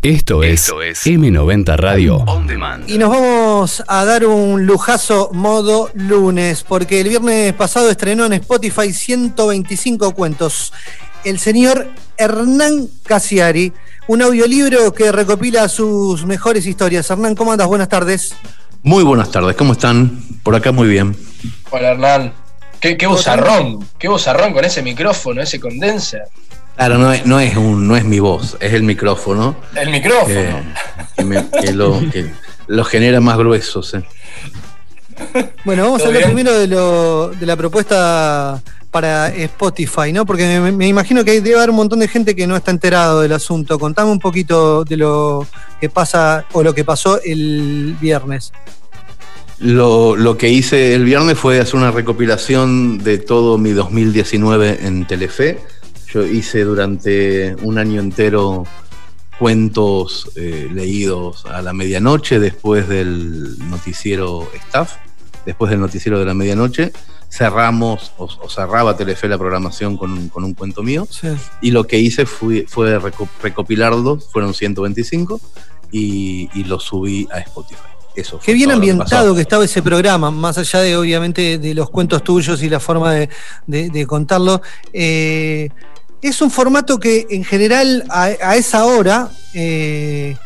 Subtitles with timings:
[0.00, 2.88] Esto es, M90 Radio On Demand.
[2.88, 8.34] Y nos vamos a dar un lujazo modo lunes, porque el viernes pasado estrenó en
[8.34, 10.72] Spotify 125 cuentos.
[11.24, 13.72] El señor Hernán Casiari,
[14.06, 17.10] un audiolibro que recopila sus mejores historias.
[17.10, 17.66] Hernán, ¿cómo andas?
[17.66, 18.36] Buenas tardes.
[18.84, 20.22] Muy buenas tardes, ¿cómo están?
[20.44, 21.16] Por acá muy bien.
[21.70, 22.34] Hola Hernán.
[22.78, 26.22] Qué, qué bozarrón, qué bozarrón con ese micrófono, ese condenser.
[26.78, 29.56] Claro, no es, no es, un, no es mi voz, es el micrófono.
[29.74, 30.62] El micrófono.
[31.16, 32.30] Que,
[32.68, 33.94] lo, genera más gruesos.
[33.94, 34.04] Eh.
[35.64, 38.62] Bueno, vamos a hablar primero de, lo, de la propuesta
[38.92, 40.24] para Spotify, ¿no?
[40.24, 43.32] Porque me, imagino que debe haber un montón de gente que no está enterado del
[43.32, 43.76] asunto.
[43.76, 45.48] Contame un poquito de lo
[45.80, 48.52] que pasa o lo que pasó el viernes.
[49.58, 55.04] Lo, lo, que hice el viernes fue hacer una recopilación de todo mi 2019 en
[55.04, 55.58] Telefe
[56.12, 58.64] yo hice durante un año entero
[59.38, 64.96] cuentos eh, leídos a la medianoche después del noticiero Staff,
[65.46, 66.92] después del noticiero de la medianoche.
[67.30, 71.06] Cerramos o, cerraba Telefe la programación con un, cuento mío.
[71.60, 72.98] Y lo que hice fue, fue
[73.42, 75.38] recopilarlos, fueron 125,
[75.92, 77.80] y, y los subí a Spotify.
[78.16, 82.24] Eso Qué bien ambientado que, estaba ese programa, más allá de obviamente de los cuentos
[82.24, 84.60] tuyos y la forma de, contarlo.
[84.92, 85.68] Eh,
[86.22, 90.36] es un formato que en general a, esa hora eh,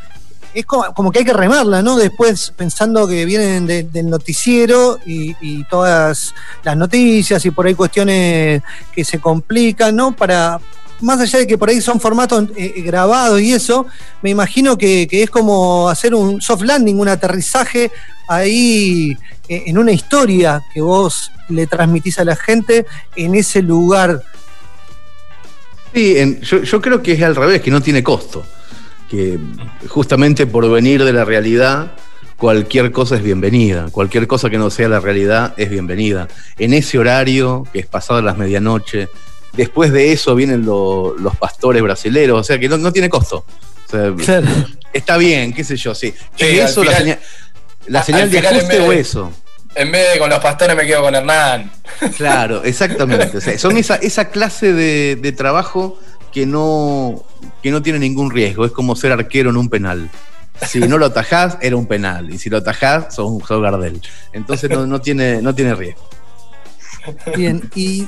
[0.55, 1.97] es como, que hay que remarla, ¿no?
[1.97, 8.63] Después pensando que vienen del noticiero y, todas las noticias y por ahí cuestiones
[8.95, 10.13] que se complican, ¿no?
[10.13, 10.61] Para,
[11.01, 13.87] más allá de que por ahí son formatos eh, grabados y eso,
[14.21, 17.91] me imagino que, es como hacer un soft landing, un aterrizaje
[18.29, 19.17] ahí
[19.49, 22.85] eh, en una historia que vos le transmitís a la gente
[23.17, 24.23] en ese lugar
[25.95, 28.45] Sí, yo, creo que es al revés, que no tiene costo.
[29.09, 29.39] Que
[29.89, 31.93] justamente por venir de la realidad,
[32.37, 33.89] cualquier cosa es bienvenida.
[33.91, 36.29] Cualquier cosa que no sea la realidad es bienvenida.
[36.59, 39.09] En ese horario, que es pasado las medianoche,
[39.53, 43.45] después de eso vienen los pastores brasileros, o sea que no, tiene costo.
[44.93, 46.15] Está bien, qué sé yo, sí.
[46.39, 47.19] eso la señal,
[47.87, 49.33] la señal de ajuste o eso?
[49.75, 51.71] En vez de con los pastores me quedo con Hernán.
[52.17, 53.59] Claro, exactamente.
[53.59, 55.99] son esa, esa clase de, trabajo
[56.33, 57.25] que no,
[57.63, 58.65] que no tiene ningún riesgo.
[58.65, 60.11] Es como ser arquero en un penal.
[60.67, 62.31] Si no lo atajás, era un penal.
[62.31, 64.01] Y si lo atajás, sos, un Gardel.
[64.33, 66.03] Entonces no, tiene, no tiene riesgo.
[67.37, 68.07] Bien, y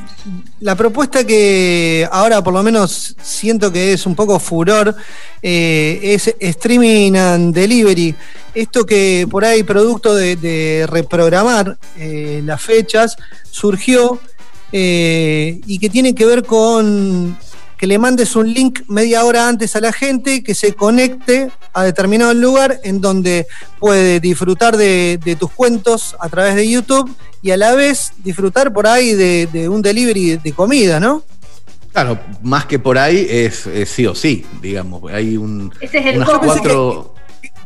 [0.61, 4.95] la propuesta que ahora por lo menos siento que es un poco furor
[5.43, 8.15] eh, es streaming and delivery.
[8.55, 13.17] Esto que por ahí, producto de, reprogramar eh, las fechas,
[13.51, 14.21] surgió
[14.73, 17.37] eh, y que tiene que ver con
[17.77, 21.83] que le mandes un link media hora antes a la gente que se conecte a
[21.85, 23.47] determinado lugar en donde
[23.79, 28.87] puede disfrutar de, tus cuentos a través de YouTube y a la vez disfrutar por
[28.87, 31.23] ahí de, un delivery de comida, ¿no?
[31.93, 35.13] Claro, más que por ahí es, sí o sí, digamos.
[35.13, 35.71] Hay un.
[35.79, 37.15] Ese es el cuatro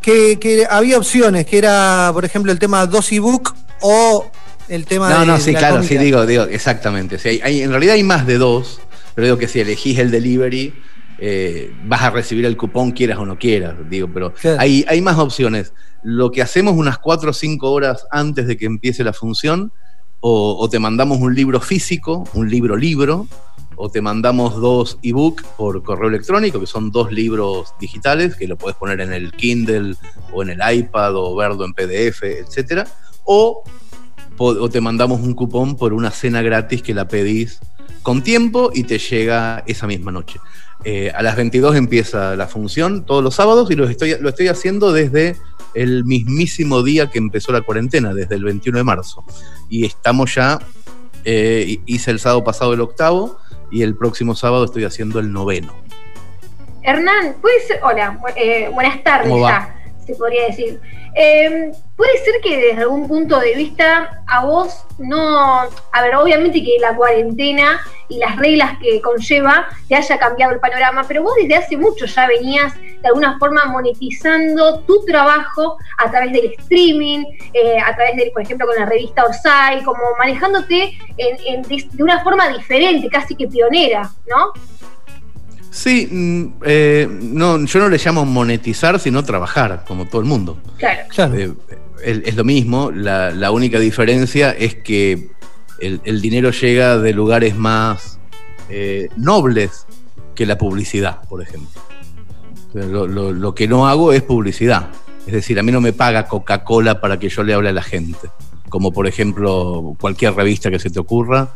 [0.02, 4.28] que, había opciones, que era, por ejemplo, el tema dos ebook o
[4.68, 5.26] el tema no, de.
[5.26, 7.16] No, no, sí, claro, sí, digo, digo, exactamente.
[7.40, 8.80] hay, en realidad hay más de dos,
[9.14, 10.74] pero digo que si elegís el delivery,
[11.18, 15.18] eh, vas a recibir el cupón quieras o no quieras, digo, pero hay, hay más
[15.18, 15.72] opciones.
[16.02, 19.72] Lo que hacemos unas cuatro o cinco horas antes de que empiece la función,
[20.20, 23.28] o, te mandamos un libro físico, un libro libro,
[23.76, 28.56] o te mandamos dos ebook por correo electrónico, que son dos libros digitales, que lo
[28.56, 29.94] puedes poner en el Kindle
[30.32, 32.88] o en el iPad o verlo en PDF, etc.
[33.24, 33.62] O,
[34.38, 37.60] o te mandamos un cupón por una cena gratis que la pedís
[38.02, 40.40] con tiempo y te llega esa misma noche.
[40.84, 44.48] Eh, a las 22 empieza la función todos los sábados y lo estoy, lo estoy
[44.48, 45.36] haciendo desde
[45.74, 49.24] el mismísimo día que empezó la cuarentena, desde el 21 de marzo.
[49.68, 50.58] Y estamos ya,
[51.24, 53.38] eh, hice el sábado pasado el octavo
[53.70, 55.74] y el próximo sábado estoy haciendo el noveno.
[56.82, 59.77] Hernán, puedes, hola, eh, buenas tardes ya,
[60.08, 60.80] se podría decir.
[61.14, 65.60] Em, puede ser que desde algún punto de vista a vos no,
[65.92, 70.60] a ver, obviamente que la cuarentena y las reglas que conlleva te haya cambiado el
[70.60, 76.10] panorama, pero vos desde hace mucho ya venías de alguna forma monetizando tu trabajo a
[76.10, 80.96] través del streaming, eh, a través de, por ejemplo, con la revista Orsay, como manejándote
[81.16, 84.52] de una forma diferente, casi que pionera, ¿no?
[85.78, 90.58] Sí, mm, eh, no, yo no le llamo monetizar, sino trabajar, como todo el mundo.
[90.76, 91.02] Claro.
[91.08, 91.34] claro.
[91.36, 91.52] Eh,
[92.02, 95.28] es, lo mismo, la, única diferencia es que
[95.78, 98.18] el, dinero llega de lugares más
[98.68, 99.86] eh, nobles
[100.34, 101.80] que la publicidad, por ejemplo.
[102.74, 104.88] Lo, que no hago es publicidad.
[105.28, 107.82] Es decir, a mí no me paga Coca-Cola para que yo le hable a la
[107.82, 108.28] gente.
[108.68, 111.50] Como por ejemplo cualquier revista que se te ocurra,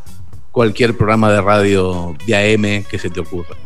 [0.51, 3.57] cualquier programa de radio de AM que se te ocurra.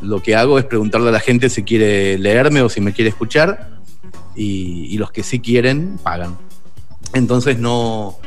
[0.00, 3.10] Lo que hago es preguntarle a la gente si quiere leerme o si me quiere
[3.10, 3.80] escuchar
[4.34, 6.36] y, los que sí quieren pagan.
[7.14, 8.18] Entonces no,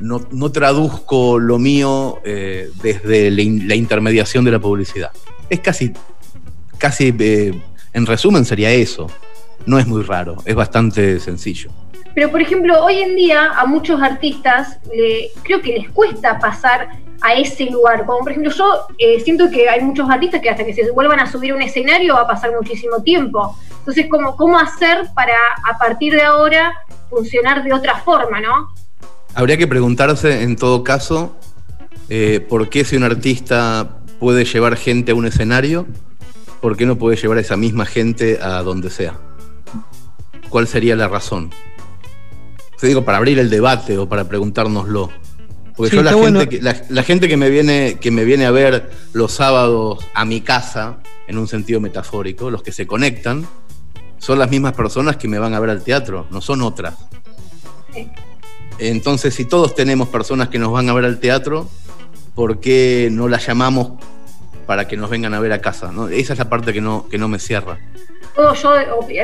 [0.00, 5.10] no, traduzco lo mío eh, desde la, intermediación de la publicidad.
[5.48, 5.92] Es casi,
[6.78, 7.60] casi eh,
[7.92, 9.08] en resumen sería eso.
[9.66, 11.70] No es muy raro, es bastante sencillo.
[12.14, 14.78] Pero por ejemplo, hoy en día a muchos artistas
[15.42, 16.88] creo que les cuesta pasar
[17.20, 18.04] a ese lugar.
[18.06, 21.20] Como por ejemplo, yo eh, siento que hay muchos artistas que hasta que se vuelvan
[21.20, 23.56] a subir a un escenario va a pasar muchísimo tiempo.
[23.78, 25.36] Entonces, ¿cómo, cómo hacer para
[25.68, 26.74] a partir de ahora
[27.08, 28.68] funcionar de otra forma, no?
[29.34, 31.36] Habría que preguntarse en todo caso
[32.08, 35.86] eh, por qué si un artista puede llevar gente a un escenario,
[36.60, 39.18] ¿por qué no puede llevar a esa misma gente a donde sea?
[40.50, 41.50] ¿Cuál sería la razón?
[42.78, 45.10] Te digo, para abrir el debate o para preguntárnoslo.
[45.76, 48.90] Porque yo la gente, que, la, gente que me viene, que me viene a ver
[49.12, 53.46] los sábados a mi casa, en un sentido metafórico, los que se conectan,
[54.18, 56.94] son las mismas personas que me van a ver al teatro, no son otras.
[58.78, 61.68] Entonces, si todos tenemos personas que nos van a ver al teatro,
[62.34, 63.92] ¿por qué no las llamamos
[64.66, 65.92] para que nos vengan a ver a casa?
[65.92, 66.08] ¿no?
[66.08, 67.78] Esa es la parte que no, que no me cierra.
[68.34, 68.72] ¿Puedo yo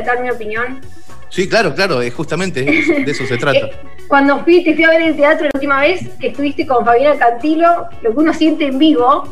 [0.04, 0.80] dar mi opinión?
[1.28, 2.62] Sí, claro, claro, es justamente
[3.04, 3.58] de eso se trata.
[3.58, 3.72] Eh,
[4.08, 7.18] cuando fui, te fui a ver el teatro la última vez que estuviste con Fabiana
[7.18, 9.24] Cantilo, lo que uno siente en vivo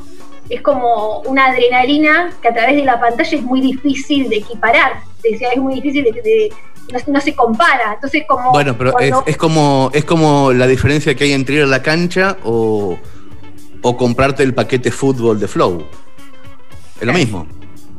[0.49, 5.00] es como una adrenalina que a través de la pantalla es muy difícil de equiparar.
[5.23, 6.52] Decía, es muy difícil de,
[7.06, 7.94] no, se compara.
[7.94, 8.52] Entonces, como.
[8.52, 12.37] Bueno, pero es, como, es como la diferencia que hay entre ir a la cancha
[12.44, 12.99] o,
[13.81, 15.87] o comprarte el paquete fútbol de Flow.
[17.00, 17.46] Es lo mismo.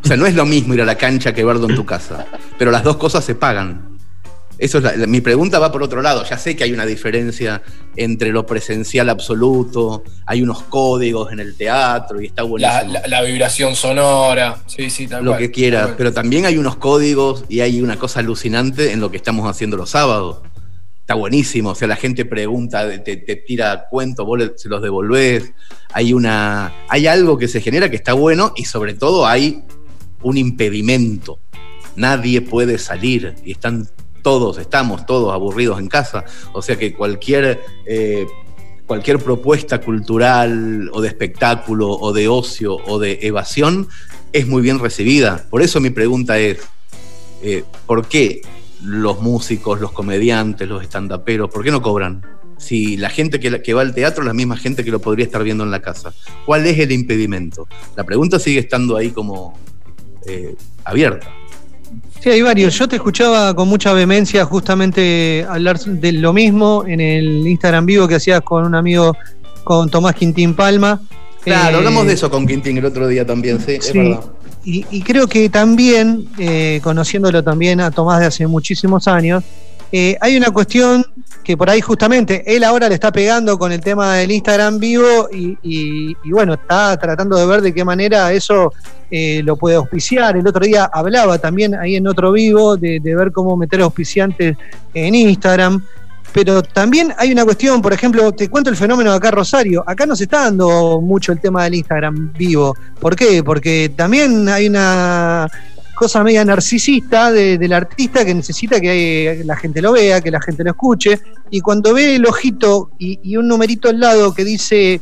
[0.06, 2.28] O sea, no es lo mismo ir a la cancha que verlo en tu casa.
[2.60, 3.98] Pero las dos cosas se pagan.
[4.60, 6.24] Eso es mi pregunta va por otro lado.
[6.24, 7.63] Ya sé que hay una diferencia
[7.96, 13.00] entre lo presencial absoluto, hay unos códigos en el teatro y está buenísimo.
[13.07, 17.62] La, vibración sonora, sí, sí, tal Lo que quiera, pero también hay unos códigos y
[17.62, 20.38] hay una cosa alucinante en lo que estamos haciendo los sábados.
[21.00, 25.51] Está buenísimo, o sea, la gente pregunta, te, tira cuentos, vos se los devolvés.
[25.94, 29.63] Hay, una, hay algo que se genera que está bueno y sobre todo hay
[30.25, 31.39] un impedimento.
[31.95, 33.88] Nadie puede salir y están
[34.24, 36.25] todos, estamos todos aburridos en casa.
[36.51, 38.25] O sea que cualquier, eh,
[38.88, 43.88] cualquier propuesta cultural o de espectáculo o de ocio o de evasión
[44.33, 45.45] es muy bien recibida.
[45.50, 46.57] Por eso mi pregunta es,
[47.44, 48.42] eh, ¿por qué
[48.83, 52.25] los músicos, los comediantes, los estandaperos, ¿por qué no cobran?
[52.57, 55.25] Si la gente que, que, va al teatro es la misma gente que lo podría
[55.25, 56.13] estar viendo en la casa.
[56.48, 57.68] ¿Cuál es el impedimento?
[57.95, 59.54] La pregunta sigue estando ahí como
[60.25, 61.27] eh, abierta.
[62.19, 62.77] Sí, hay varios.
[62.77, 68.07] Yo te escuchaba con mucha vehemencia justamente hablar de lo mismo en el Instagram vivo
[68.07, 69.16] que hacías con un amigo,
[69.63, 71.00] con Tomás Quintín Palma.
[71.44, 74.22] Claro, hablamos eh, de eso con Quintín el otro día también, sí, es verdad.
[74.68, 79.44] Y, creo que también, eh, conociéndolo también a Tomás de hace muchísimos años,
[79.98, 81.06] eh, hay una cuestión
[81.42, 85.30] que por ahí justamente él ahora le está pegando con el tema del Instagram vivo
[85.32, 88.74] y, bueno, está tratando de ver de qué manera eso
[89.10, 90.36] eh, lo puede auspiciar.
[90.36, 94.58] El otro día hablaba también ahí en otro vivo de, ver cómo meter auspiciantes
[94.94, 95.82] en Instagram.
[96.34, 99.82] Pero también hay una cuestión, por ejemplo, te cuento el fenómeno de acá Rosario.
[99.88, 102.75] Acá no se está dando mucho el tema del Instagram vivo.
[103.00, 103.42] ¿Por qué?
[103.46, 105.50] Porque también hay una
[105.96, 110.64] cosa media narcisista del artista que necesita que la gente lo vea, que la gente
[110.64, 115.02] lo escuche, y cuando ve el ojito y, un numerito al lado que dice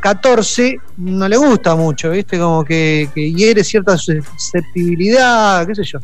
[0.00, 2.38] 14, eh, no le gusta mucho, ¿viste?
[2.38, 5.98] Como que hiere cierta susceptibilidad, qué sé yo.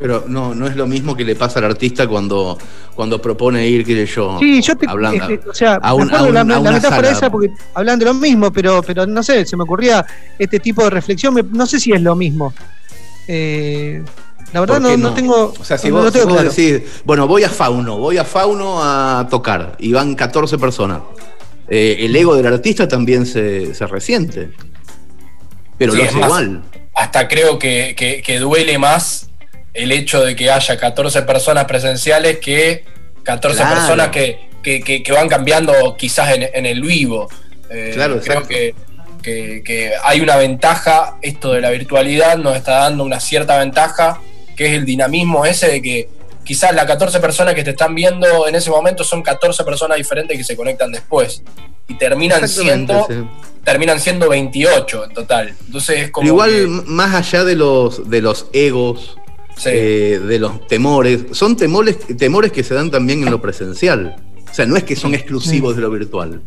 [0.00, 2.56] Pero no, no es lo mismo que le pasa al artista cuando,
[2.94, 4.38] cuando propone ir, qué sé yo.
[4.40, 8.14] Sí, yo te hablando, este, o sea, a la, metáfora esa porque hablan de lo
[8.14, 10.04] mismo, pero, pero no sé, se me ocurría
[10.38, 12.54] este tipo de reflexión, no sé si es lo mismo.
[13.28, 14.02] Eh,
[14.54, 15.12] la verdad no, no?
[15.12, 15.52] tengo.
[15.60, 19.92] O sea, si vos, decís, bueno, voy a Fauno, voy a Fauno a tocar, y
[19.92, 21.02] van 14 personas.
[21.68, 24.50] Eh, el ego del artista también se, se resiente.
[25.76, 26.62] Pero lo es igual.
[26.94, 29.29] Hasta creo que, que duele más
[29.74, 32.84] el hecho de que haya 14 personas presenciales que
[33.22, 37.28] 14 personas que, van cambiando quizás en, el vivo.
[37.70, 38.74] Eh, claro, creo que,
[39.22, 44.20] que, hay una ventaja, esto de la virtualidad nos está dando una cierta ventaja,
[44.56, 46.08] que es el dinamismo ese de que
[46.44, 50.36] quizás las 14 personas que te están viendo en ese momento son 14 personas diferentes
[50.36, 51.42] que se conectan después.
[51.86, 53.06] Y terminan siendo,
[53.64, 55.54] terminan siendo 28 en total.
[55.66, 56.26] Entonces es como.
[56.26, 59.16] igual, más allá de los, de los egos,
[59.66, 64.16] eh, de los temores, son temores, temores que se dan también en lo presencial.
[64.50, 66.42] O sea, no es que son exclusivos de lo virtual.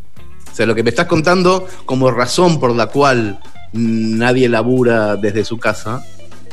[0.52, 3.40] O sea, lo que me estás contando como razón por la cual
[3.74, 6.06] nadie labura desde su casa,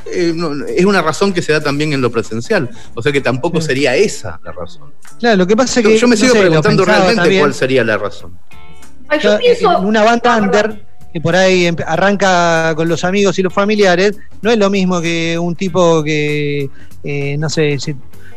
[0.07, 0.35] eh,
[0.69, 2.71] es una razón que se da también en lo presencial.
[2.95, 4.93] O sea que tampoco sería esa la razón.
[5.19, 5.99] Claro, lo que pasa es que.
[5.99, 8.39] Yo, me sigo preguntando realmente cuál sería la razón.
[9.23, 9.81] Yo pienso.
[9.81, 14.59] Una banda under que por ahí arranca con los amigos y los familiares, no es
[14.59, 16.71] lo mismo que un tipo que,
[17.03, 17.79] eh, no sé,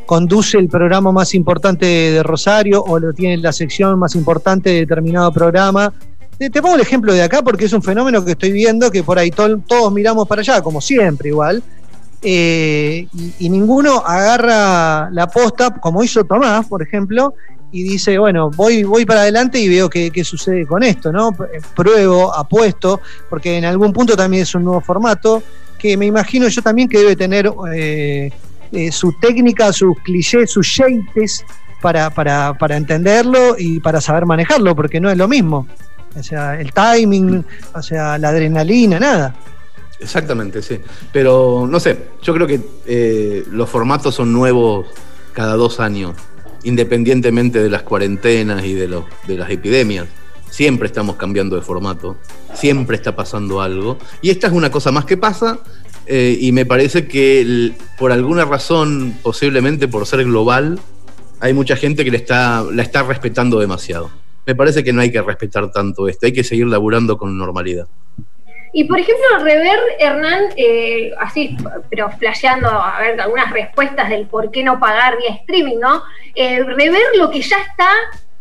[0.06, 4.70] conduce el programa más importante de Rosario o lo tiene en la sección más importante
[4.70, 5.94] de determinado programa.
[6.38, 9.20] Te, pongo el ejemplo de acá porque es un fenómeno que estoy viendo que por
[9.20, 11.64] ahí todos miramos para allá, como siempre igual,
[12.26, 13.08] eh,
[13.40, 17.34] y, ninguno agarra la posta, como hizo Tomás, por ejemplo,
[17.74, 21.36] y dice, bueno, voy, voy para adelante y veo qué, sucede con esto, ¿no?
[21.76, 25.44] Pruebo, apuesto, porque en algún punto también es un nuevo formato,
[25.78, 28.32] que me imagino yo también que debe tener eh,
[28.72, 31.44] eh, su técnica, sus clichés, sus shapes
[31.82, 35.68] para, para, para entenderlo y para saber manejarlo, porque no es lo mismo
[36.18, 39.36] o sea, el timing, o sea, la adrenalina, nada.
[40.00, 40.80] Exactamente, sí.
[41.12, 44.88] Pero no sé, yo creo que eh, los formatos son nuevos
[45.34, 46.16] cada dos años,
[46.64, 50.08] independientemente de las cuarentenas y de, los, de las epidemias.
[50.50, 52.18] Siempre estamos cambiando de formato,
[52.54, 53.98] siempre está pasando algo.
[54.22, 55.60] Y esta es una cosa más que pasa,
[56.06, 60.80] eh, y me parece que por alguna razón, posiblemente por ser global,
[61.40, 64.12] hay mucha gente que le está, la está respetando demasiado
[64.46, 67.88] me parece que no hay que respetar tanto esto, hay que seguir laburando con normalidad.
[68.76, 71.56] Y por ejemplo, rever, Hernán, eh, así,
[71.92, 76.04] pero flasheando, a ver, algunas respuestas del por qué no pagar vía streaming, ¿no?
[76.34, 77.90] Eh, rever lo que ya está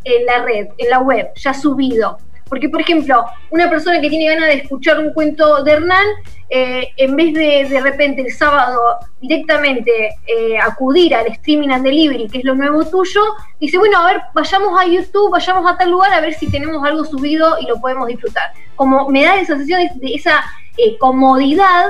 [0.05, 2.17] en la red, en la web, ya subido.
[2.52, 6.04] Porque, por ejemplo, una persona que tiene ganas de escuchar un cuento de Hernán,
[6.50, 8.78] eh, en vez de de repente el sábado
[9.23, 9.90] directamente
[10.26, 13.23] eh, acudir al streaming and delivery, que es lo nuevo tuyo,
[13.59, 16.85] dice, bueno, a ver, vayamos a YouTube, vayamos a tal lugar a ver si tenemos
[16.85, 18.52] algo subido y lo podemos disfrutar.
[18.76, 20.44] Como me da esa sensación de, esa
[20.76, 21.87] eh, comodidad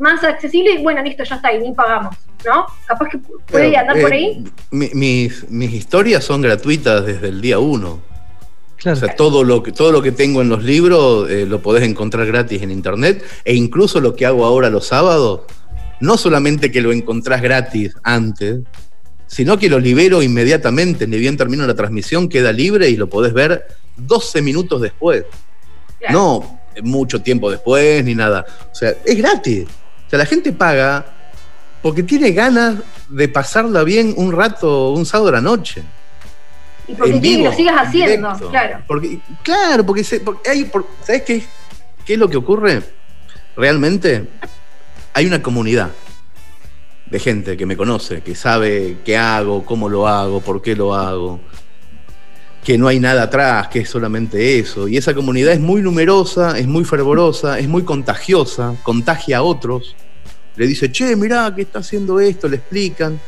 [0.00, 2.16] más accesible y bueno, listo, ya está, y ni pagamos.
[2.44, 2.66] ¿No?
[2.84, 4.42] Capaz que puede andar por ahí.
[4.72, 8.09] mis, mis historias son gratuitas desde el día uno.
[8.84, 11.82] O sea, todo lo, que, todo lo que tengo en los libros eh, lo podés
[11.84, 15.42] encontrar gratis en internet e incluso lo que hago ahora los sábados,
[16.00, 18.60] no solamente que lo encontrás gratis antes,
[19.26, 23.34] sino que lo libero inmediatamente, ni bien termino la transmisión, queda libre y lo podés
[23.34, 25.24] ver 12 minutos después.
[26.10, 28.46] No mucho tiempo después ni nada.
[28.70, 29.66] O sea, es gratis.
[30.06, 31.04] O sea, la gente paga
[31.82, 32.76] porque tiene ganas
[33.08, 35.82] de pasarla bien un rato, un sábado a la noche.
[36.90, 38.82] Y porque lo sigas haciendo, claro.
[38.86, 40.04] Porque, claro, porque,
[40.48, 40.70] hay,
[41.04, 41.44] ¿sabes qué,
[42.04, 42.82] qué es lo que ocurre?
[43.56, 44.26] Realmente
[45.14, 45.90] hay una comunidad
[47.10, 50.94] de gente que me conoce, que sabe qué hago, cómo lo hago, por qué lo
[50.94, 51.40] hago,
[52.64, 54.88] que no hay nada atrás, que es solamente eso.
[54.88, 59.94] Y esa comunidad es muy numerosa, es muy fervorosa, es muy contagiosa, contagia a otros.
[60.56, 63.20] Le dice, che, mirá que está haciendo esto, le explican.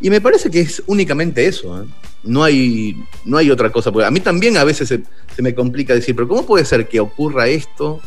[0.00, 1.82] Y me parece que es únicamente eso.
[1.82, 1.86] ¿eh?
[2.22, 3.92] No hay, no hay otra cosa.
[3.92, 5.02] Porque a mí también a veces se,
[5.42, 8.00] me complica decir, pero ¿cómo puede ser que ocurra esto?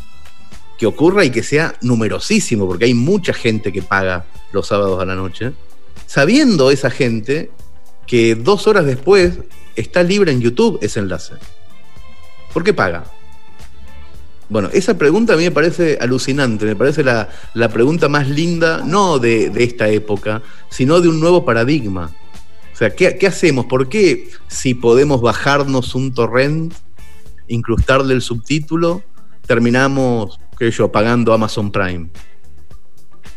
[0.78, 5.04] Que ocurra y que sea numerosísimo, porque hay mucha gente que paga los sábados a
[5.04, 5.52] la noche,
[6.06, 7.50] sabiendo esa gente
[8.06, 9.38] que dos horas después
[9.76, 11.34] está libre en YouTube ese enlace.
[12.52, 13.04] ¿Por qué paga?
[14.48, 17.28] Bueno, esa pregunta a mí me parece alucinante, me parece la,
[17.72, 22.12] pregunta más linda, no de, de, esta época, sino de un nuevo paradigma.
[22.74, 23.66] O sea, ¿qué, hacemos?
[23.66, 26.74] ¿Por qué si podemos bajarnos un torrent,
[27.46, 29.04] incrustarle el subtítulo,
[29.46, 32.08] terminamos, qué yo, pagando Amazon Prime?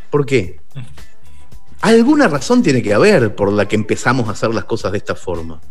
[0.09, 0.59] ¿Por qué?
[1.81, 5.13] Alguna razón tiene que haber por la que empezamos a hacer las cosas de esta
[5.13, 5.61] forma.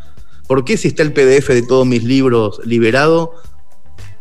[0.46, 3.32] ¿Por qué si está el PDF de todos mis libros liberado,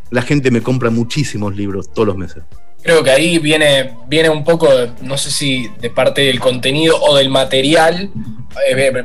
[0.10, 2.42] la gente me compra muchísimos libros todos los meses?
[2.82, 4.68] Creo que ahí viene, viene un poco,
[5.02, 8.12] no sé si de parte del contenido o del material,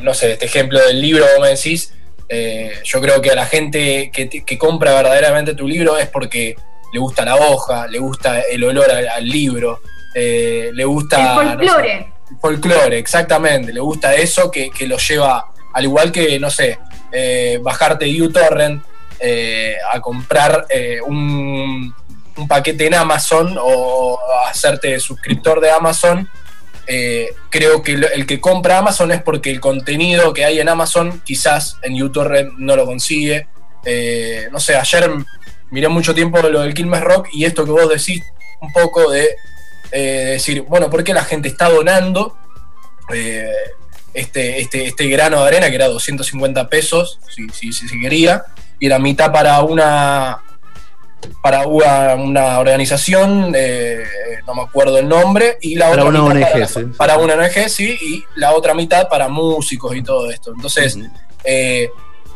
[0.00, 1.92] no sé, este ejemplo del libro, vos me decís,
[2.28, 6.54] eh, yo creo que a la gente que, compra verdaderamente tu libro es porque
[6.92, 9.80] le gusta la hoja, le gusta el olor al, libro,
[10.14, 11.40] eh, le gusta...
[11.40, 11.92] El folclore.
[12.30, 16.78] el folclore, exactamente, le gusta eso que, lo lleva, al igual que, no sé,
[17.60, 18.82] bajarte de uTorrent
[19.92, 20.66] a comprar
[21.06, 21.94] un
[22.40, 26.28] un paquete en Amazon o hacerte suscriptor de Amazon
[26.86, 31.22] eh, creo que el que compra Amazon es porque el contenido que hay en Amazon
[31.24, 33.46] quizás en YouTube no lo consigue.
[33.84, 35.10] Eh, no sé, ayer
[35.70, 38.22] miré mucho tiempo lo del Quilmes Rock y esto que vos decís
[38.60, 39.36] un poco de
[39.92, 42.36] eh, decir, bueno, ¿por qué la gente está donando
[44.14, 48.44] este, este, este grano de arena que era 250 pesos, si, si, si quería,
[48.78, 50.42] y la mitad para una
[51.42, 54.04] para una, organización, eh,
[54.46, 57.34] no me acuerdo el nombre, y la para otra una mitad ONG, para, para, una
[57.34, 60.52] ONG, sí, y la otra mitad para músicos y todo esto.
[60.54, 60.98] Entonces,
[61.44, 61.90] eh,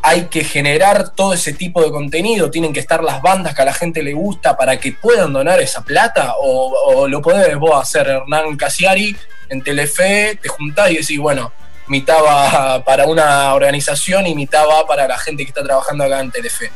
[0.07, 3.65] hay que generar todo ese tipo de contenido, tienen que estar las bandas que a
[3.65, 8.09] la gente le gusta para que puedan donar esa plata, o, lo podés vos hacer,
[8.09, 9.17] Hernán Casiari,
[9.49, 11.53] en Telefe, te juntás y decís, bueno,
[11.87, 16.21] mitad va para una organización y mitad va para la gente que está trabajando acá
[16.21, 16.71] en Telefe.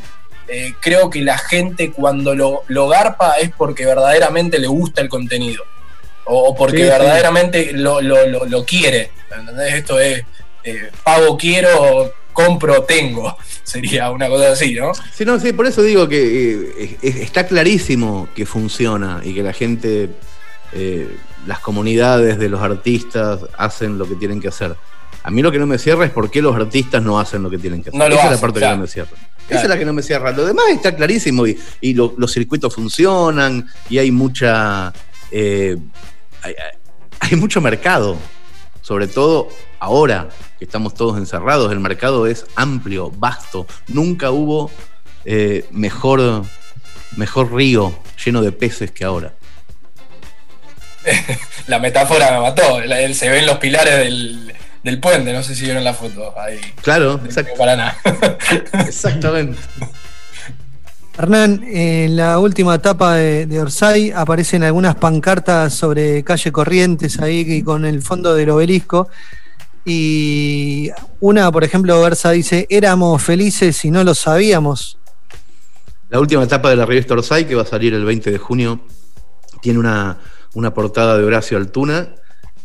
[0.49, 5.11] Eh, creo que la gente cuando lo, lo, garpa es porque verdaderamente le gusta el
[5.11, 5.63] contenido
[6.25, 9.11] o, porque verdaderamente Lo, lo, quiere.
[9.31, 9.75] ¿entendés?
[9.75, 10.25] Esto es
[10.65, 13.37] eh, pago quiero, compro tengo.
[13.63, 14.93] Sería una cosa así, ¿no?
[15.13, 19.53] Sí, no, sí, por eso digo que eh, está clarísimo que funciona y que la
[19.53, 20.11] gente,
[21.47, 24.77] las comunidades de los artistas hacen lo que tienen que hacer.
[25.23, 27.51] A mí lo que no me cierra es por qué los artistas no hacen lo
[27.51, 28.13] que tienen que hacer.
[28.13, 29.11] Esa es la parte que no me cierra.
[29.49, 30.33] Esa es la que no me cierra.
[30.33, 31.59] Lo demás está clarísimo y,
[31.95, 34.93] los circuitos funcionan y hay mucha.
[35.31, 35.77] Eh,
[37.21, 38.17] hay, mucho mercado.
[38.83, 39.49] Sobre todo
[39.81, 43.67] ahora que estamos todos encerrados, el mercado es amplio, vasto.
[43.89, 44.71] Nunca hubo
[45.27, 46.45] eh, mejor,
[47.17, 47.93] mejor río
[48.25, 49.35] lleno de peces que ahora.
[51.67, 52.81] la metáfora me mató.
[53.13, 54.55] Se ven los pilares del,
[54.89, 56.59] del puente, no sé si vieron la foto ahí.
[56.83, 57.53] Claro, exacto.
[57.59, 57.97] Para nada.
[58.87, 59.59] Exactamente.
[61.19, 67.85] Hernán, en la última etapa de, Orsay aparecen algunas pancartas sobre calle Corrientes ahí con
[67.85, 69.09] el fondo del obelisco.
[69.85, 70.91] Y
[71.21, 74.99] una, por ejemplo, Versa dice, éramos felices y no lo sabíamos.
[76.09, 78.81] La última etapa de la revista Orsay, que va a salir el 20 de junio,
[79.61, 80.19] tiene una,
[80.55, 82.15] una portada de Horacio Altuna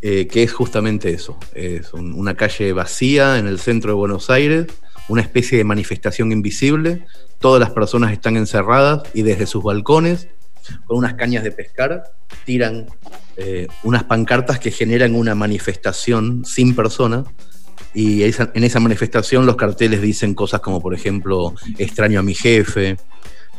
[0.06, 1.38] eh, que es justamente eso.
[1.54, 4.68] Es una calle vacía en el centro de Buenos Aires,
[5.08, 7.06] una especie de manifestación invisible.
[7.39, 10.28] Todas las personas están encerradas y desde sus balcones,
[10.88, 12.04] con unas cañas de pescar,
[12.44, 12.88] tiran
[13.38, 17.26] eh, unas pancartas que generan una manifestación sin personas.
[17.94, 22.98] Y en esa manifestación los carteles dicen cosas como, por ejemplo, extraño a mi jefe,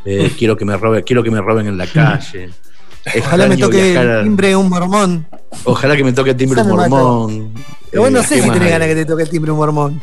[0.04, 2.50] eh, quiero, que me robe, quiero que me roben en la calle.
[3.18, 5.26] Ojalá me toque el timbre un mormón.
[5.64, 7.52] Ojalá que me toque el timbre un mormón.
[7.90, 10.02] Pero bueno, no sé si tenés ganas que te toque el timbre un mormón.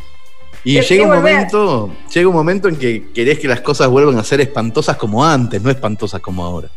[0.64, 4.24] Y llega un momento, llega un momento en que querés que las cosas vuelvan a
[4.24, 6.68] ser espantosas como antes, no espantosas como ahora.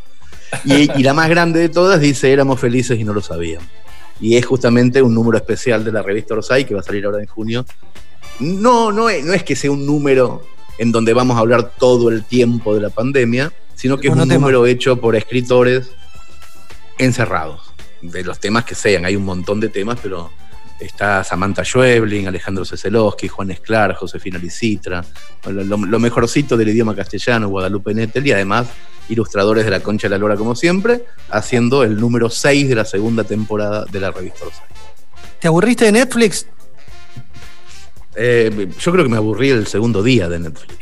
[0.63, 3.67] Y, la más grande de todas dice éramos felices y no lo sabíamos.
[4.19, 7.19] Y es justamente un número especial de la revista Orsay que va a salir ahora
[7.19, 7.65] en junio.
[8.39, 10.41] No, no es, no es que sea un número
[10.77, 14.27] en donde vamos a hablar todo el tiempo de la pandemia, sino que es un
[14.27, 15.91] número hecho por escritores
[16.97, 17.61] encerrados,
[18.01, 19.05] de los temas que sean.
[19.05, 20.31] Hay un montón de temas, pero
[20.79, 25.03] está Samantha Schweblin, Alejandro Ceselowski, Juan Esclar, Josefina Licitra,
[25.47, 28.67] lo, mejorcito del idioma castellano, Guadalupe Nettel, y además
[29.07, 32.85] ilustradores de la Concha de la Lora, como siempre, haciendo el número 6 de la
[32.85, 34.75] segunda temporada de la revista Rosario.
[35.39, 36.47] ¿Te aburriste de Netflix?
[38.15, 40.77] Eh, yo creo que me aburrí el segundo día de Netflix.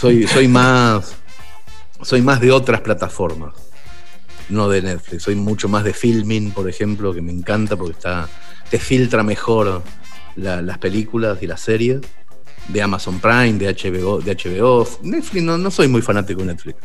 [0.00, 1.16] Soy, soy más.
[2.00, 3.67] Soy más de otras plataformas
[4.48, 5.22] no de Netflix.
[5.24, 8.28] Soy mucho más de filming, por ejemplo, que me encanta porque está,
[8.70, 9.82] te filtra mejor
[10.36, 12.00] las películas y las series.
[12.68, 14.86] De Amazon Prime, de HBO, de HBO.
[15.02, 16.76] Netflix, no, no soy muy fanático de Netflix.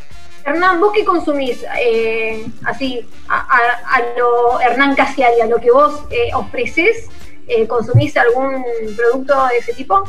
[0.46, 1.64] Hernán, ¿vos qué consumís?
[1.78, 7.08] Eh, así, a, lo Hernán Casiari, a lo que vos eh, ofreces,
[7.48, 8.64] eh, ¿consumís algún
[8.96, 10.04] producto de ese tipo?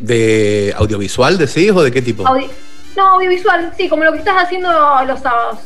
[0.00, 2.24] ¿De audiovisual decís o de qué tipo?
[2.96, 4.70] no, audiovisual, sí, como lo que estás haciendo
[5.06, 5.60] los sábados.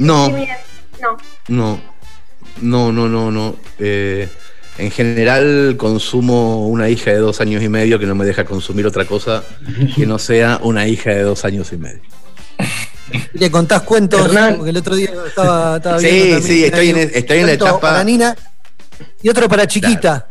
[0.00, 0.32] No.
[1.48, 1.80] No.
[2.60, 3.56] No, no, no, no.
[3.78, 4.28] Eh,
[4.78, 8.86] en general consumo una hija de dos años y medio que no me deja consumir
[8.86, 9.44] otra cosa
[9.94, 12.00] que no sea una hija de dos años y medio.
[13.34, 14.28] ¿Le contás cuentos?
[14.56, 17.80] Porque el otro día estaba, estaba Sí, sí, estoy en, estoy en la etapa.
[17.80, 18.34] Para Nina
[19.22, 20.28] y otro para chiquita.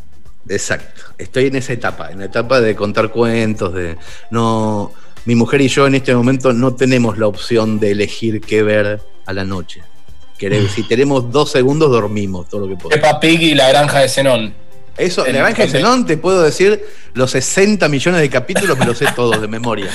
[0.48, 1.02] exacto.
[1.18, 3.98] Estoy en esa etapa, en la etapa de contar cuentos, de
[4.32, 4.94] no.
[5.26, 9.02] Mi mujer y yo en este momento no tenemos la opción de elegir qué ver
[9.26, 9.82] a la noche.
[10.74, 12.96] si tenemos dos segundos, dormimos todo lo que podemos.
[12.96, 14.54] Peppa Pig y la granja de Zenón.
[15.00, 16.84] Eso, en Granja de Zenón te puedo decir
[17.14, 19.90] los 60 millones de capítulos, me los sé todos de memoria.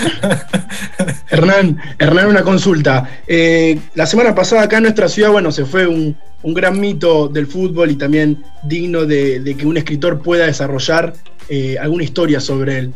[1.30, 3.22] Hernán, Hernán, una consulta.
[3.26, 7.46] Eh, la semana pasada acá en nuestra ciudad, bueno, se fue un, gran mito del
[7.46, 11.14] fútbol y también digno de, que un escritor pueda desarrollar
[11.48, 12.94] eh, alguna historia sobre él.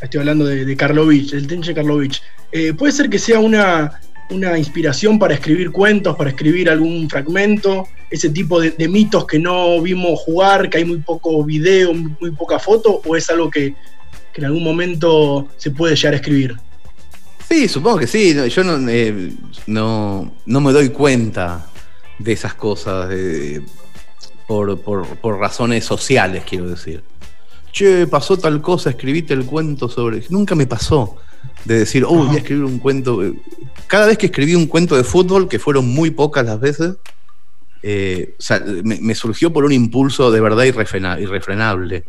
[0.00, 2.22] Estoy hablando de, de Karlovich, el Tenche Karlovich.
[2.52, 7.86] Eh, ¿Puede ser que sea una, una inspiración para escribir cuentos, para escribir algún fragmento,
[8.10, 12.58] ese tipo de, mitos que no vimos jugar, que hay muy poco video, muy poca
[12.58, 13.74] foto, o es algo que,
[14.34, 16.54] en algún momento se puede llegar a escribir?
[17.48, 18.36] Sí, supongo que sí.
[18.50, 19.32] Yo no, eh,
[19.66, 21.66] no, me doy cuenta
[22.18, 23.12] de esas cosas
[24.46, 27.02] por, por, razones sociales, quiero decir.
[27.72, 30.22] Che, pasó tal cosa, escribiste el cuento sobre...
[30.30, 31.16] Nunca me pasó
[31.64, 33.20] de decir, oh, voy a escribir un cuento.
[33.88, 36.94] Cada vez que escribí un cuento de fútbol, que fueron muy pocas las veces,
[37.82, 38.34] eh,
[38.82, 42.04] me, surgió por un impulso de verdad irrefrenable.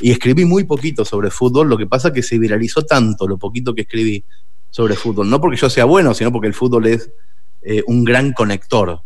[0.00, 3.74] Y escribí muy poquito sobre fútbol, lo que pasa que se viralizó tanto lo poquito
[3.74, 4.24] que escribí
[4.70, 7.10] sobre fútbol, no porque yo sea bueno, sino porque el fútbol es
[7.62, 9.00] eh, un gran conector.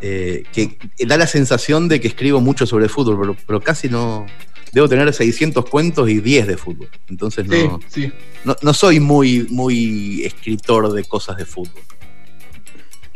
[0.00, 4.26] Eh, que da la sensación de que escribo mucho sobre fútbol, pero casi no,
[4.72, 6.88] debo tener 600 cuentos y 10 de fútbol.
[7.08, 11.82] Entonces no, no, soy muy, muy escritor de cosas de fútbol.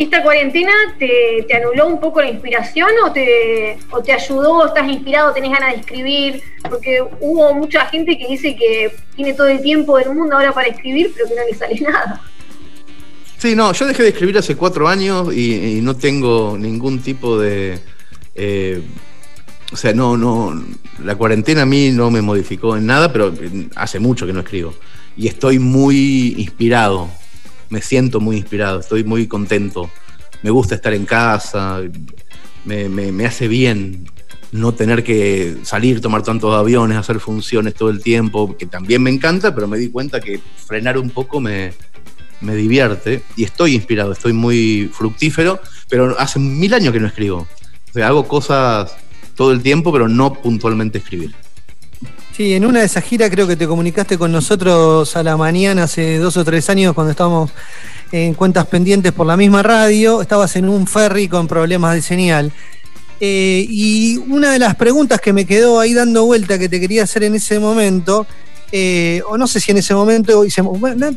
[0.00, 3.76] ¿Esta cuarentena te, anuló un poco la inspiración o te,
[4.10, 4.64] ayudó?
[4.64, 5.34] ¿Estás inspirado?
[5.34, 6.42] ¿Tenés ganas de escribir?
[6.70, 10.68] Porque hubo mucha gente que dice que tiene todo el tiempo del mundo ahora para
[10.68, 12.22] escribir, pero que no le sale nada.
[13.36, 17.78] Sí, no, yo dejé de escribir hace cuatro años y, no tengo ningún tipo de...
[18.34, 18.80] Eh,
[19.70, 20.64] o sea, no, no,
[21.04, 23.34] la cuarentena a mí no me modificó en nada, pero
[23.76, 24.72] hace mucho que no escribo.
[25.14, 27.10] Y estoy muy inspirado,
[27.70, 29.90] me siento muy inspirado, estoy muy contento.
[30.42, 31.80] Me gusta estar en casa,
[32.64, 34.06] me, hace bien
[34.52, 39.10] no tener que salir, tomar tantos aviones, hacer funciones todo el tiempo, que también me
[39.10, 41.72] encanta, pero me di cuenta que frenar un poco me,
[42.40, 47.46] me divierte y estoy inspirado, estoy muy fructífero, pero hace mil años que no escribo.
[47.90, 48.96] O sea, hago cosas
[49.36, 51.34] todo el tiempo, pero no puntualmente escribir.
[52.40, 55.82] Sí, en una de esas giras creo que te comunicaste con nosotros a la mañana
[55.82, 57.50] hace dos o tres años cuando estábamos
[58.12, 62.50] en cuentas pendientes por la misma radio, estabas en un ferry con problemas de señal.
[63.20, 67.02] Eh, y una de las preguntas que me quedó ahí dando vuelta que te quería
[67.02, 68.26] hacer en ese momento,
[68.72, 70.42] eh, o no sé si en ese momento,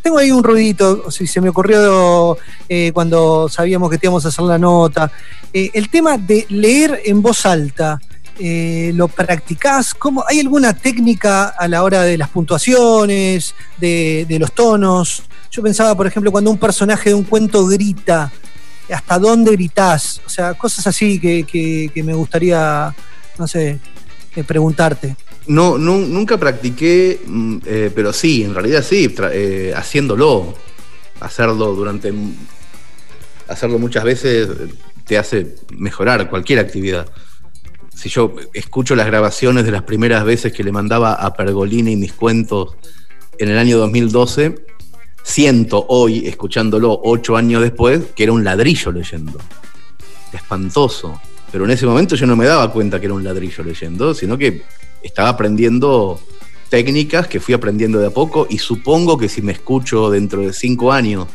[0.02, 4.44] tengo ahí un ruidito, si se me ocurrió eh, cuando sabíamos que íbamos a hacer
[4.44, 5.10] la nota,
[5.54, 7.98] el tema de leer en voz alta.
[8.40, 9.94] Eh, ¿Lo practicás?
[9.94, 15.24] ¿Cómo, ¿Hay alguna técnica a la hora de las puntuaciones, de, los tonos?
[15.52, 18.32] Yo pensaba, por ejemplo, cuando un personaje de un cuento grita,
[18.92, 20.20] ¿hasta dónde gritás?
[20.26, 22.94] O sea, cosas así que, me gustaría,
[23.38, 23.80] no sé,
[24.36, 25.16] eh, preguntarte.
[25.46, 29.14] No, nunca practiqué, mm, eh, pero sí, en realidad sí,
[29.76, 30.56] haciéndolo,
[31.20, 32.12] hacerlo durante,
[33.48, 34.50] hacerlo muchas veces
[35.06, 37.06] te hace mejorar cualquier actividad
[37.96, 42.14] si yo escucho las grabaciones de las primeras veces que le mandaba a Pergolini mis
[42.14, 42.76] cuentos
[43.38, 44.56] en el año 2012,
[45.24, 49.40] siento hoy, escuchándolo ocho años después, que era un ladrillo leyendo.
[50.32, 51.20] Espantoso.
[51.52, 54.38] Pero en ese momento yo no me daba cuenta que era un ladrillo leyendo, sino
[54.38, 54.64] que
[55.04, 56.20] estaba aprendiendo
[56.70, 60.54] técnicas que fui aprendiendo de a poco y supongo que si me escucho dentro de
[60.54, 61.28] cinco años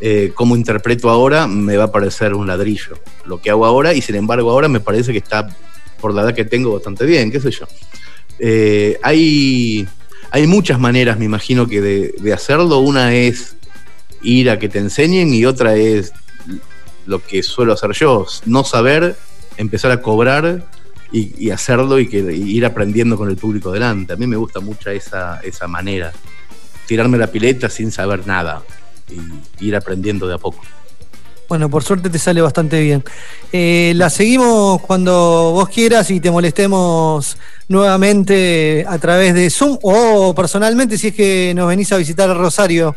[0.00, 4.00] eh, como interpreto ahora, me va a parecer un ladrillo lo que hago ahora y
[4.00, 5.54] sin embargo ahora me parece que está
[6.00, 7.66] por la edad que tengo bastante bien, qué sé yo.
[8.38, 9.86] Eh, hay,
[10.30, 12.78] hay muchas maneras, me imagino, que de, hacerlo.
[12.78, 13.56] Una es
[14.22, 16.12] ir a que te enseñen y otra es
[17.06, 19.16] lo que suelo hacer yo, no saber,
[19.56, 20.66] empezar a cobrar
[21.12, 24.14] y, hacerlo y, que, ir aprendiendo con el público delante.
[24.14, 26.12] A mí me gusta mucho esa, esa manera,
[26.86, 28.62] tirarme la pileta sin saber nada
[29.08, 30.62] y ir aprendiendo de a poco.
[31.54, 33.04] Bueno, por suerte te sale bastante bien.
[33.52, 37.36] Eh, la seguimos cuando vos quieras y te molestemos
[37.68, 42.34] nuevamente a través de Zoom o personalmente si es que nos venís a visitar a
[42.34, 42.96] Rosario.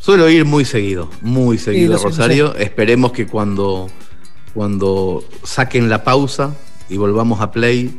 [0.00, 2.56] Suelo ir muy seguido, muy seguido a Rosario.
[2.56, 3.88] Esperemos que cuando,
[4.54, 6.52] cuando saquen la pausa
[6.88, 7.96] y volvamos a Play,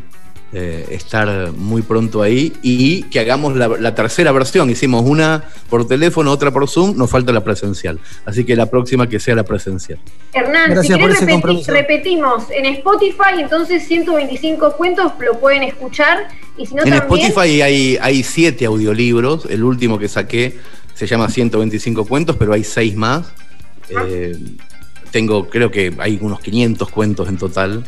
[0.57, 4.69] eh, estar muy pronto ahí y que hagamos la, tercera versión.
[4.69, 7.99] Hicimos una por teléfono, otra por Zoom, nos falta la presencial.
[8.25, 9.99] Así que la próxima que sea la presencial.
[10.31, 16.29] Hernán, si repetimos en Spotify, entonces 125 cuentos lo pueden escuchar.
[16.57, 20.57] Y si no, en Spotify hay, hay siete audiolibros, el último que saqué
[20.93, 23.27] se llama 125 cuentos, pero hay seis más.
[23.93, 24.05] Ah.
[24.07, 24.37] Eh,
[25.11, 27.83] tengo, creo que hay unos 500 cuentos en total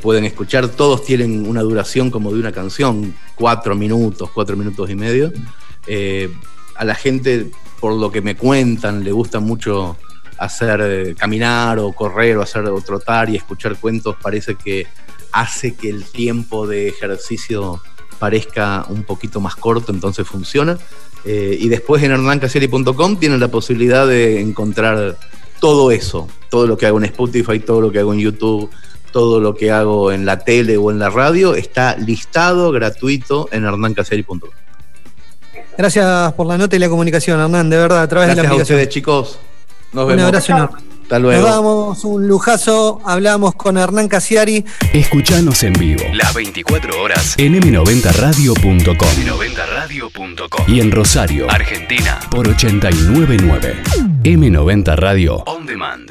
[0.00, 0.68] pueden escuchar.
[0.68, 5.32] Todos tienen una duración como de una canción, cuatro minutos, cuatro minutos y medio.
[5.86, 6.32] Eh,
[6.76, 9.96] a la gente, por lo que me cuentan, le gusta mucho
[10.38, 14.16] hacer eh, caminar o correr o hacer o trotar y escuchar cuentos.
[14.20, 14.86] Parece que
[15.32, 17.80] hace que el tiempo de ejercicio
[18.18, 20.78] parezca un poquito más corto, entonces funciona.
[21.24, 25.18] Eh, y después en hernancasieri.com tienen la posibilidad de encontrar
[25.58, 28.70] todo eso, todo lo que hago en Spotify, todo lo que hago en YouTube,
[29.14, 33.64] todo lo que hago en la tele o en la radio, está listado gratuito en
[33.64, 34.40] hernancasieri.com.
[35.78, 38.60] Gracias por la nota y la comunicación, Hernán, de verdad, a través de la aplicación.
[38.60, 39.38] a ustedes, chicos.
[39.92, 40.20] Nos vemos.
[40.20, 40.78] Un abrazo enorme.
[41.02, 41.42] Hasta luego.
[41.42, 43.00] Nos damos un lujazo.
[43.04, 44.64] Hablamos con Hernán Casiari.
[44.92, 46.02] Escuchanos en vivo.
[46.12, 48.96] Las 24 horas en m90radio.com.
[48.96, 50.64] m90radio.com.
[50.66, 53.80] Y en Rosario, Argentina, por 899.
[54.24, 56.10] M90 Radio On Demand.